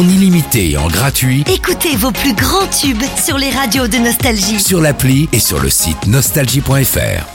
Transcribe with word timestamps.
en 0.00 0.08
illimité 0.08 0.70
et 0.70 0.76
en 0.78 0.88
gratuit 0.88 1.44
Écoutez 1.52 1.94
vos 1.94 2.10
plus 2.10 2.32
grands 2.32 2.66
tubes 2.68 3.02
sur 3.22 3.36
les 3.36 3.50
radios 3.50 3.86
de 3.86 3.98
Nostalgie. 3.98 4.58
sur 4.58 4.80
l'appli 4.80 5.28
et 5.32 5.38
sur 5.38 5.60
le 5.60 5.68
site 5.68 6.06
nostalgie.fr. 6.06 7.26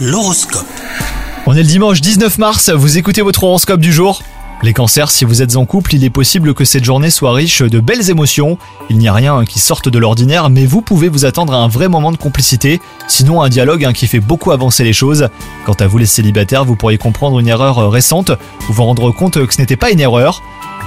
L'horoscope. 0.00 0.66
On 1.46 1.54
est 1.54 1.62
le 1.62 1.68
dimanche 1.68 2.00
19 2.00 2.38
mars, 2.38 2.70
vous 2.70 2.96
écoutez 2.96 3.22
votre 3.22 3.42
horoscope 3.42 3.80
du 3.80 3.92
jour? 3.92 4.22
Les 4.62 4.72
cancers, 4.72 5.10
si 5.10 5.24
vous 5.24 5.42
êtes 5.42 5.56
en 5.56 5.64
couple, 5.64 5.96
il 5.96 6.04
est 6.04 6.10
possible 6.10 6.54
que 6.54 6.64
cette 6.64 6.84
journée 6.84 7.10
soit 7.10 7.32
riche 7.32 7.62
de 7.62 7.80
belles 7.80 8.08
émotions. 8.08 8.56
Il 8.88 8.98
n'y 8.98 9.08
a 9.08 9.12
rien 9.12 9.44
qui 9.44 9.58
sorte 9.58 9.88
de 9.88 9.98
l'ordinaire, 9.98 10.48
mais 10.48 10.64
vous 10.64 10.80
pouvez 10.80 11.08
vous 11.08 11.24
attendre 11.24 11.54
à 11.54 11.56
un 11.56 11.66
vrai 11.66 11.88
moment 11.88 12.12
de 12.12 12.16
complicité, 12.16 12.80
sinon 13.08 13.42
un 13.42 13.48
dialogue 13.48 13.84
hein, 13.84 13.92
qui 13.92 14.06
fait 14.06 14.20
beaucoup 14.20 14.52
avancer 14.52 14.84
les 14.84 14.92
choses. 14.92 15.28
Quant 15.66 15.74
à 15.80 15.88
vous 15.88 15.98
les 15.98 16.06
célibataires, 16.06 16.64
vous 16.64 16.76
pourriez 16.76 16.98
comprendre 16.98 17.40
une 17.40 17.48
erreur 17.48 17.90
récente 17.90 18.30
ou 18.68 18.72
vous 18.72 18.84
rendre 18.84 19.10
compte 19.10 19.44
que 19.44 19.52
ce 19.52 19.60
n'était 19.60 19.74
pas 19.74 19.90
une 19.90 19.98
erreur. 19.98 20.40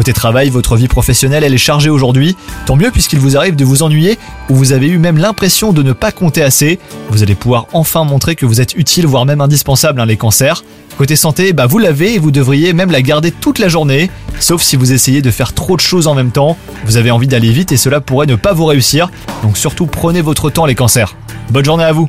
Côté 0.00 0.14
travail, 0.14 0.48
votre 0.48 0.76
vie 0.76 0.88
professionnelle, 0.88 1.44
elle 1.44 1.52
est 1.52 1.58
chargée 1.58 1.90
aujourd'hui. 1.90 2.34
Tant 2.64 2.74
mieux 2.74 2.90
puisqu'il 2.90 3.18
vous 3.18 3.36
arrive 3.36 3.54
de 3.54 3.66
vous 3.66 3.82
ennuyer 3.82 4.18
ou 4.48 4.54
vous 4.54 4.72
avez 4.72 4.88
eu 4.88 4.96
même 4.96 5.18
l'impression 5.18 5.74
de 5.74 5.82
ne 5.82 5.92
pas 5.92 6.10
compter 6.10 6.42
assez. 6.42 6.78
Vous 7.10 7.22
allez 7.22 7.34
pouvoir 7.34 7.66
enfin 7.74 8.04
montrer 8.04 8.34
que 8.34 8.46
vous 8.46 8.62
êtes 8.62 8.74
utile, 8.76 9.06
voire 9.06 9.26
même 9.26 9.42
indispensable, 9.42 10.00
hein, 10.00 10.06
les 10.06 10.16
cancers. 10.16 10.64
Côté 10.96 11.16
santé, 11.16 11.52
bah 11.52 11.66
vous 11.66 11.76
l'avez 11.76 12.14
et 12.14 12.18
vous 12.18 12.30
devriez 12.30 12.72
même 12.72 12.90
la 12.90 13.02
garder 13.02 13.30
toute 13.30 13.58
la 13.58 13.68
journée. 13.68 14.10
Sauf 14.38 14.62
si 14.62 14.76
vous 14.76 14.94
essayez 14.94 15.20
de 15.20 15.30
faire 15.30 15.52
trop 15.52 15.76
de 15.76 15.82
choses 15.82 16.06
en 16.06 16.14
même 16.14 16.30
temps. 16.30 16.56
Vous 16.86 16.96
avez 16.96 17.10
envie 17.10 17.28
d'aller 17.28 17.52
vite 17.52 17.70
et 17.70 17.76
cela 17.76 18.00
pourrait 18.00 18.26
ne 18.26 18.36
pas 18.36 18.54
vous 18.54 18.64
réussir. 18.64 19.10
Donc 19.42 19.58
surtout 19.58 19.84
prenez 19.84 20.22
votre 20.22 20.48
temps 20.48 20.64
les 20.64 20.74
cancers. 20.74 21.14
Bonne 21.50 21.66
journée 21.66 21.84
à 21.84 21.92
vous 21.92 22.08